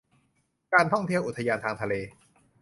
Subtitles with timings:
[0.73, 1.93] การท่องเที่ยวอุทยานทางทะเล